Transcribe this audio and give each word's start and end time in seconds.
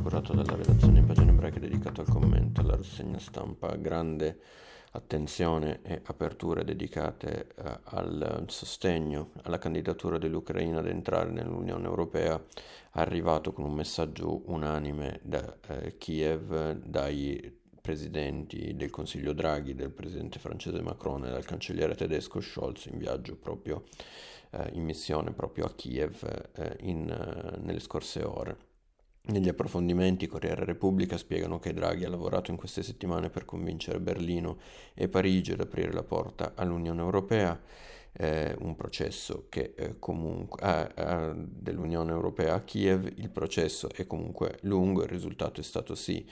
curato 0.00 0.32
dalla 0.32 0.56
redazione 0.56 1.00
in 1.00 1.06
pagina 1.06 1.30
ebraica 1.30 1.58
dedicato 1.58 2.00
al 2.00 2.08
commento 2.08 2.62
alla 2.62 2.76
rassegna 2.76 3.18
stampa. 3.18 3.76
Grande 3.76 4.38
attenzione 4.92 5.80
e 5.82 6.00
aperture 6.04 6.64
dedicate 6.64 7.48
eh, 7.54 7.78
al 7.84 8.44
sostegno 8.48 9.32
alla 9.42 9.58
candidatura 9.58 10.18
dell'Ucraina 10.18 10.78
ad 10.78 10.86
entrare 10.86 11.30
nell'Unione 11.30 11.86
Europea, 11.86 12.42
arrivato 12.92 13.52
con 13.52 13.64
un 13.64 13.74
messaggio 13.74 14.42
unanime 14.46 15.20
da 15.22 15.56
eh, 15.68 15.96
Kiev, 15.98 16.72
dai 16.72 17.58
presidenti 17.80 18.74
del 18.74 18.90
Consiglio 18.90 19.32
Draghi, 19.32 19.74
del 19.74 19.90
presidente 19.90 20.38
francese 20.38 20.80
Macron 20.80 21.26
e 21.26 21.30
dal 21.30 21.44
cancelliere 21.44 21.94
tedesco 21.94 22.40
Scholz 22.40 22.86
in 22.86 22.98
viaggio 22.98 23.36
proprio 23.36 23.84
eh, 24.50 24.70
in 24.72 24.84
missione 24.84 25.32
proprio 25.32 25.66
a 25.66 25.74
Kiev 25.74 26.50
eh, 26.54 26.76
in, 26.80 27.08
eh, 27.08 27.58
nelle 27.58 27.80
scorse 27.80 28.22
ore. 28.22 28.69
Negli 29.22 29.48
approfondimenti 29.48 30.26
Corriere 30.26 30.64
Repubblica 30.64 31.16
spiegano 31.16 31.58
che 31.58 31.74
Draghi 31.74 32.04
ha 32.04 32.08
lavorato 32.08 32.50
in 32.50 32.56
queste 32.56 32.82
settimane 32.82 33.30
per 33.30 33.44
convincere 33.44 34.00
Berlino 34.00 34.58
e 34.94 35.08
Parigi 35.08 35.52
ad 35.52 35.60
aprire 35.60 35.92
la 35.92 36.02
porta 36.02 36.52
all'Unione 36.56 37.00
Europea, 37.00 37.60
eh, 38.12 38.56
un 38.60 38.74
processo 38.74 39.46
che 39.48 39.74
eh, 39.76 39.98
comunque 39.98 40.92
eh, 40.94 41.32
dell'Unione 41.36 42.10
Europea 42.10 42.54
a 42.54 42.62
Kiev, 42.62 43.12
il 43.16 43.30
processo 43.30 43.88
è 43.90 44.06
comunque 44.06 44.58
lungo, 44.62 45.02
il 45.02 45.08
risultato 45.08 45.60
è 45.60 45.64
stato 45.64 45.94
sì 45.94 46.26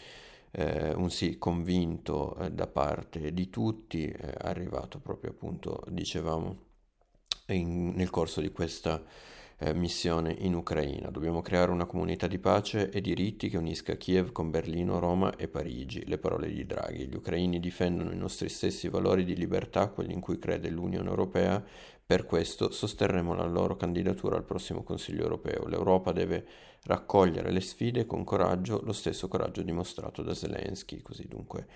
eh, 0.51 0.93
un 0.95 1.11
sì 1.11 1.39
convinto 1.39 2.37
eh, 2.37 2.51
da 2.51 2.67
parte 2.67 3.33
di 3.33 3.51
tutti, 3.51 4.07
eh, 4.07 4.35
arrivato 4.39 4.99
proprio 4.99 5.31
appunto, 5.31 5.85
dicevamo, 5.89 6.67
in, 7.49 7.91
nel 7.95 8.11
corso 8.11 8.41
di 8.41 8.51
questa 8.51 9.03
eh, 9.59 9.75
missione 9.75 10.35
in 10.39 10.55
Ucraina. 10.55 11.11
Dobbiamo 11.11 11.43
creare 11.43 11.71
una 11.71 11.87
comunità 11.87 12.27
di 12.27 12.39
pace 12.39 12.91
e 12.91 13.01
diritti 13.01 13.49
che 13.49 13.57
unisca 13.57 13.97
Kiev 13.97 14.31
con 14.33 14.51
Berlino, 14.51 14.99
Roma 14.99 15.35
e 15.37 15.49
Parigi. 15.49 16.05
Le 16.07 16.19
parole 16.19 16.51
di 16.53 16.65
Draghi. 16.65 17.09
Gli 17.09 17.17
ucraini 17.17 17.59
difendono 17.59 18.13
i 18.13 18.17
nostri 18.17 18.49
stessi 18.49 18.89
valori 18.89 19.25
di 19.25 19.35
libertà, 19.35 19.89
quelli 19.89 20.13
in 20.13 20.21
cui 20.21 20.39
crede 20.39 20.69
l'Unione 20.69 21.09
Europea. 21.09 21.65
Per 22.09 22.25
questo 22.25 22.71
sosterremo 22.71 23.35
la 23.35 23.45
loro 23.45 23.77
candidatura 23.77 24.35
al 24.35 24.45
prossimo 24.47 24.83
Consiglio 24.83 25.25
europeo. 25.25 25.67
L'Europa 25.67 26.11
deve 26.11 26.43
raccogliere 26.85 27.51
le 27.51 27.61
sfide 27.61 28.07
con 28.07 28.25
coraggio, 28.25 28.81
lo 28.83 28.95
stesso 28.95 29.29
coraggio 29.29 29.61
dimostrato 29.61 30.23
da 30.23 30.33
Zelensky. 30.33 31.03
Così 31.03 31.29
dunque 31.29 31.67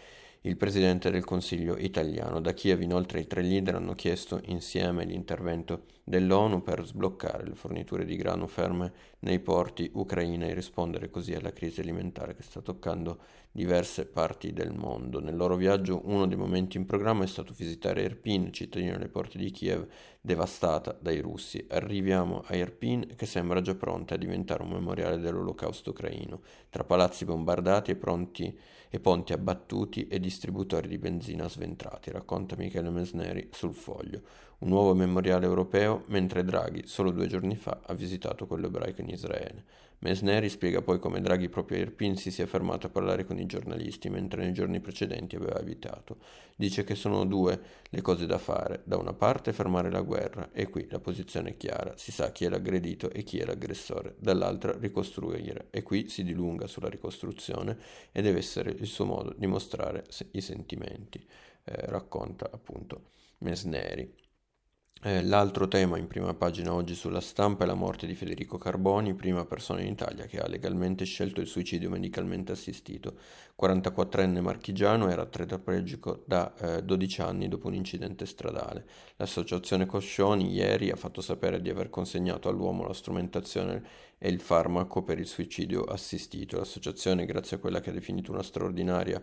il 0.44 0.56
presidente 0.56 1.10
del 1.10 1.24
Consiglio 1.24 1.76
italiano. 1.76 2.40
Da 2.40 2.54
Kiev 2.54 2.80
inoltre 2.80 3.20
i 3.20 3.26
tre 3.26 3.42
leader 3.42 3.74
hanno 3.74 3.94
chiesto 3.94 4.40
insieme 4.46 5.04
l'intervento 5.04 5.84
dell'ONU 6.02 6.62
per 6.62 6.84
sbloccare 6.84 7.44
le 7.44 7.54
forniture 7.54 8.04
di 8.04 8.16
grano 8.16 8.46
ferme 8.48 8.92
nei 9.20 9.38
porti 9.38 9.88
ucraini 9.92 10.48
e 10.48 10.54
rispondere 10.54 11.10
così 11.10 11.34
alla 11.34 11.52
crisi 11.52 11.80
alimentare 11.80 12.34
che 12.34 12.42
sta 12.42 12.60
toccando 12.60 13.20
diverse 13.52 14.06
parti 14.06 14.52
del 14.52 14.72
mondo. 14.72 15.20
Nel 15.20 15.36
loro 15.36 15.54
viaggio 15.54 16.00
uno 16.06 16.26
dei 16.26 16.36
momenti 16.38 16.76
in 16.76 16.86
programma 16.86 17.22
è 17.22 17.28
stato 17.28 17.52
visitare 17.56 18.02
Irpin, 18.02 18.52
cittadina 18.52 18.96
alle 18.96 19.08
porte 19.08 19.38
di 19.38 19.50
Kiev 19.52 19.86
devastata 20.24 20.96
dai 20.98 21.18
russi. 21.20 21.66
Arriviamo 21.68 22.44
a 22.46 22.54
Irpin 22.54 23.14
che 23.16 23.26
sembra 23.26 23.60
già 23.60 23.74
pronta 23.74 24.14
a 24.14 24.18
diventare 24.18 24.62
un 24.62 24.70
memoriale 24.70 25.18
dell'olocausto 25.18 25.90
ucraino, 25.90 26.40
tra 26.70 26.84
palazzi 26.84 27.24
bombardati 27.24 27.90
e, 27.90 27.96
pronti, 27.96 28.56
e 28.88 29.00
ponti 29.00 29.32
abbattuti 29.32 30.06
e 30.06 30.20
distributori 30.20 30.86
di 30.86 30.98
benzina 30.98 31.48
sventrati, 31.48 32.12
racconta 32.12 32.54
Michele 32.56 32.90
Mesneri 32.90 33.48
sul 33.50 33.74
foglio. 33.74 34.22
Un 34.58 34.68
nuovo 34.68 34.94
memoriale 34.94 35.44
europeo, 35.44 36.04
mentre 36.06 36.44
Draghi 36.44 36.86
solo 36.86 37.10
due 37.10 37.26
giorni 37.26 37.56
fa 37.56 37.80
ha 37.84 37.94
visitato 37.94 38.46
quello 38.46 38.68
ebraico 38.68 39.00
in 39.00 39.08
Israele. 39.08 39.64
Mesneri 40.02 40.48
spiega 40.48 40.82
poi 40.82 40.98
come 40.98 41.20
Draghi 41.20 41.48
proprio 41.48 41.78
a 41.78 41.80
Irpin 41.80 42.16
si 42.16 42.32
sia 42.32 42.46
fermato 42.46 42.88
a 42.88 42.90
parlare 42.90 43.24
con 43.24 43.38
i 43.38 43.46
giornalisti, 43.46 44.10
mentre 44.10 44.42
nei 44.42 44.52
giorni 44.52 44.80
precedenti 44.80 45.36
aveva 45.36 45.60
evitato. 45.60 46.16
Dice 46.56 46.82
che 46.82 46.96
sono 46.96 47.24
due 47.24 47.60
le 47.88 48.00
cose 48.02 48.26
da 48.26 48.38
fare. 48.38 48.82
Da 48.84 48.96
una 48.96 49.12
parte 49.12 49.52
fermare 49.52 49.90
la 49.90 50.00
guerra, 50.00 50.11
e 50.52 50.68
qui 50.68 50.86
la 50.90 50.98
posizione 51.00 51.50
è 51.50 51.56
chiara, 51.56 51.96
si 51.96 52.12
sa 52.12 52.32
chi 52.32 52.44
è 52.44 52.48
l'aggredito 52.48 53.10
e 53.10 53.22
chi 53.22 53.38
è 53.38 53.44
l'aggressore. 53.44 54.16
Dall'altra 54.18 54.76
ricostruire, 54.78 55.68
e 55.70 55.82
qui 55.82 56.08
si 56.08 56.22
dilunga 56.24 56.66
sulla 56.66 56.88
ricostruzione 56.88 57.78
e 58.12 58.22
deve 58.22 58.38
essere 58.38 58.70
il 58.70 58.86
suo 58.86 59.04
modo 59.04 59.34
di 59.36 59.46
mostrare 59.46 60.04
i 60.32 60.40
sentimenti. 60.40 61.24
Eh, 61.64 61.86
racconta 61.86 62.50
appunto 62.50 63.10
Mesneri. 63.38 64.14
Eh, 65.04 65.20
l'altro 65.24 65.66
tema 65.66 65.98
in 65.98 66.06
prima 66.06 66.32
pagina 66.32 66.72
oggi 66.72 66.94
sulla 66.94 67.20
stampa 67.20 67.64
è 67.64 67.66
la 67.66 67.74
morte 67.74 68.06
di 68.06 68.14
Federico 68.14 68.56
Carboni, 68.56 69.14
prima 69.14 69.44
persona 69.44 69.80
in 69.80 69.88
Italia 69.88 70.26
che 70.26 70.38
ha 70.38 70.46
legalmente 70.46 71.04
scelto 71.04 71.40
il 71.40 71.48
suicidio 71.48 71.90
medicalmente 71.90 72.52
assistito. 72.52 73.16
44enne 73.60 74.40
marchigiano 74.40 75.10
era 75.10 75.26
tetraplegico 75.26 76.22
da 76.24 76.54
eh, 76.54 76.84
12 76.84 77.20
anni 77.20 77.48
dopo 77.48 77.66
un 77.66 77.74
incidente 77.74 78.26
stradale. 78.26 78.86
L'associazione 79.16 79.86
Coscioni 79.86 80.52
ieri 80.52 80.92
ha 80.92 80.96
fatto 80.96 81.20
sapere 81.20 81.60
di 81.60 81.68
aver 81.68 81.90
consegnato 81.90 82.48
all'uomo 82.48 82.86
la 82.86 82.94
strumentazione 82.94 83.82
e 84.18 84.28
il 84.28 84.38
farmaco 84.38 85.02
per 85.02 85.18
il 85.18 85.26
suicidio 85.26 85.82
assistito. 85.82 86.58
L'associazione, 86.58 87.26
grazie 87.26 87.56
a 87.56 87.58
quella 87.58 87.80
che 87.80 87.90
ha 87.90 87.92
definito 87.92 88.30
una 88.30 88.44
straordinaria 88.44 89.20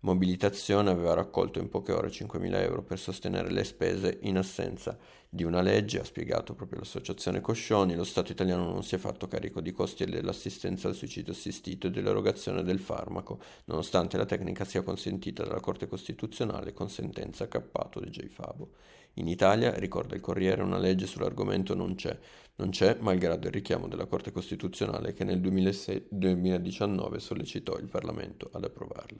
Mobilitazione 0.00 0.90
aveva 0.90 1.14
raccolto 1.14 1.58
in 1.58 1.68
poche 1.68 1.92
ore 1.92 2.08
5.000 2.08 2.54
euro 2.60 2.82
per 2.82 2.98
sostenere 2.98 3.50
le 3.50 3.64
spese 3.64 4.18
in 4.22 4.36
assenza 4.36 4.96
di 5.28 5.42
una 5.42 5.60
legge, 5.60 6.00
ha 6.00 6.04
spiegato 6.04 6.54
proprio 6.54 6.80
l'associazione 6.80 7.40
Coscioni, 7.40 7.94
lo 7.94 8.04
Stato 8.04 8.30
italiano 8.30 8.70
non 8.70 8.84
si 8.84 8.94
è 8.94 8.98
fatto 8.98 9.26
carico 9.26 9.60
di 9.60 9.72
costi 9.72 10.04
dell'assistenza 10.04 10.88
al 10.88 10.94
suicidio 10.94 11.32
assistito 11.32 11.88
e 11.88 11.90
dell'erogazione 11.90 12.62
del 12.62 12.78
farmaco, 12.78 13.40
nonostante 13.64 14.16
la 14.16 14.26
tecnica 14.26 14.64
sia 14.64 14.82
consentita 14.82 15.44
dalla 15.44 15.60
Corte 15.60 15.88
Costituzionale 15.88 16.72
con 16.72 16.88
sentenza 16.88 17.48
cappato 17.48 17.98
di 18.00 18.10
J. 18.10 18.26
Fabo. 18.28 18.70
In 19.18 19.28
Italia, 19.28 19.74
ricorda 19.74 20.14
il 20.14 20.20
Corriere, 20.20 20.62
una 20.62 20.78
legge 20.78 21.06
sull'argomento 21.06 21.74
non 21.74 21.94
c'è. 21.94 22.18
Non 22.56 22.70
c'è, 22.70 22.96
malgrado 23.00 23.46
il 23.46 23.52
richiamo 23.52 23.88
della 23.88 24.06
Corte 24.06 24.30
Costituzionale 24.30 25.12
che 25.12 25.24
nel 25.24 25.40
2006, 25.40 26.06
2019 26.08 27.18
sollecitò 27.18 27.76
il 27.78 27.88
Parlamento 27.88 28.50
ad 28.52 28.64
approvarla. 28.64 29.18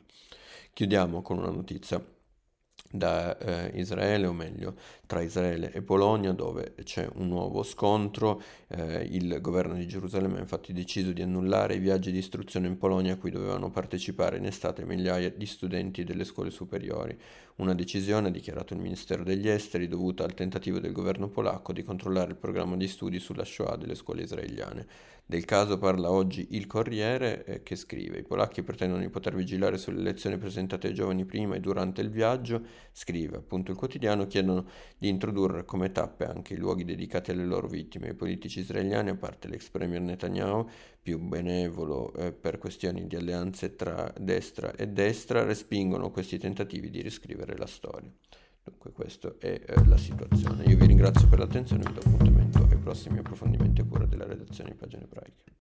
Chiudiamo 0.73 1.23
con 1.23 1.39
una 1.39 1.51
notizia 1.51 2.03
da 2.91 3.37
eh, 3.39 3.79
Israele, 3.79 4.27
o 4.27 4.33
meglio 4.33 4.75
tra 5.07 5.21
Israele 5.21 5.73
e 5.73 5.83
Polonia, 5.83 6.33
dove 6.33 6.75
c'è 6.83 7.09
un 7.15 7.29
nuovo 7.29 7.63
scontro. 7.63 8.43
Eh, 8.69 9.09
il 9.11 9.41
governo 9.41 9.75
di 9.75 9.87
Gerusalemme 9.87 10.39
ha 10.39 10.41
infatti 10.41 10.73
deciso 10.73 11.13
di 11.13 11.23
annullare 11.23 11.75
i 11.75 11.79
viaggi 11.79 12.11
di 12.11 12.19
istruzione 12.19 12.67
in 12.67 12.79
Polonia 12.79 13.15
a 13.15 13.17
cui 13.17 13.31
dovevano 13.31 13.71
partecipare 13.71 14.39
in 14.39 14.47
estate 14.47 14.85
migliaia 14.85 15.31
di 15.31 15.47
studenti 15.47 16.05
delle 16.05 16.25
scuole 16.25 16.51
superiori. 16.51 17.17
Una 17.57 17.75
decisione, 17.75 18.29
ha 18.29 18.31
dichiarato 18.31 18.75
il 18.75 18.81
Ministero 18.81 19.23
degli 19.23 19.49
Esteri, 19.49 19.89
dovuta 19.89 20.25
al 20.25 20.35
tentativo 20.35 20.79
del 20.79 20.93
governo 20.93 21.29
polacco 21.29 21.73
di 21.73 21.83
controllare 21.83 22.31
il 22.31 22.37
programma 22.37 22.77
di 22.77 22.89
studi 22.89 23.19
sulla 23.19 23.45
Shoah 23.45 23.77
delle 23.77 23.95
scuole 23.95 24.23
israeliane. 24.23 24.87
Del 25.29 25.45
caso 25.45 25.77
parla 25.77 26.09
oggi 26.11 26.49
il 26.51 26.69
Corriere 26.69 27.45
eh, 27.45 27.63
che 27.65 27.75
scrive: 27.75 28.19
I 28.19 28.23
polacchi 28.23 28.63
pretendono 28.63 29.03
di 29.03 29.09
poter 29.09 29.35
vigilare 29.35 29.77
sulle 29.77 30.01
lezioni 30.01 30.37
presentate 30.39 30.87
ai 30.87 30.95
giovani 30.95 31.25
prima 31.25 31.57
e 31.57 31.61
durante 31.61 32.01
il 32.01 32.11
viaggio. 32.11 32.63
Scrive 32.93 33.37
appunto 33.37 33.71
il 33.71 33.77
quotidiano: 33.77 34.27
chiedono 34.27 34.67
di 34.99 35.09
introdurre 35.09 35.65
come 35.65 35.93
tappe 35.93 36.25
anche 36.25 36.55
i 36.55 36.57
luoghi 36.57 36.85
dedicati 36.85 37.31
alle 37.31 37.45
loro 37.45 37.69
vittime. 37.69 38.09
I 38.09 38.15
politici 38.15 38.61
israeliani, 38.61 39.11
a 39.11 39.17
parte 39.17 39.49
l'ex 39.49 39.69
premier 39.71 40.01
Netanyahu, 40.01 40.69
più 41.01 41.19
benevolo 41.19 42.13
eh, 42.15 42.33
per 42.33 42.59
questioni 42.59 43.07
di 43.07 43.17
alleanze 43.17 43.77
tra 43.77 44.13
destra 44.19 44.75
e 44.75 44.89
destra, 44.89 45.45
respingono 45.45 46.11
questi 46.11 46.39
tentativi 46.39 46.91
di 46.91 47.03
riscrivere 47.03 47.57
la 47.57 47.67
storia. 47.67 48.11
Dunque 48.63 48.91
questa 48.91 49.33
è 49.39 49.61
eh, 49.65 49.87
la 49.87 49.97
situazione. 49.97 50.65
Io 50.65 50.77
vi 50.77 50.87
ringrazio 50.87 51.29
per 51.29 51.39
l'attenzione 51.39 51.85
e 51.85 51.87
vi 51.87 51.95
do 51.95 52.01
appuntamento 52.01 52.67
ai 52.69 52.79
prossimi 52.79 53.19
approfondimenti 53.19 53.81
a 53.81 53.85
cura 53.85 54.07
della 54.07 54.27
redazione 54.27 54.71
di 54.71 54.77
Pagine 54.77 55.05
Ebraiche. 55.05 55.55